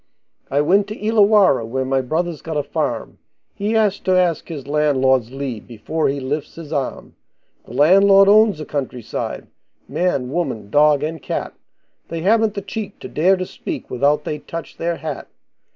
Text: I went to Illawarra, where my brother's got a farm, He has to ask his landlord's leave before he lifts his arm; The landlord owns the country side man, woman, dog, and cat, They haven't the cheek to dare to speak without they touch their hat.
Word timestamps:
I 0.49 0.61
went 0.61 0.87
to 0.87 0.95
Illawarra, 0.97 1.63
where 1.63 1.85
my 1.85 2.01
brother's 2.01 2.41
got 2.41 2.57
a 2.57 2.63
farm, 2.63 3.19
He 3.53 3.73
has 3.73 3.99
to 3.99 4.17
ask 4.17 4.47
his 4.47 4.65
landlord's 4.65 5.31
leave 5.31 5.67
before 5.67 6.09
he 6.09 6.19
lifts 6.19 6.55
his 6.55 6.73
arm; 6.73 7.13
The 7.65 7.73
landlord 7.75 8.27
owns 8.27 8.57
the 8.57 8.65
country 8.65 9.03
side 9.03 9.45
man, 9.87 10.31
woman, 10.31 10.71
dog, 10.71 11.03
and 11.03 11.21
cat, 11.21 11.53
They 12.07 12.21
haven't 12.21 12.55
the 12.55 12.63
cheek 12.63 12.97
to 13.01 13.07
dare 13.07 13.37
to 13.37 13.45
speak 13.45 13.91
without 13.91 14.23
they 14.23 14.39
touch 14.39 14.77
their 14.77 14.95
hat. 14.95 15.27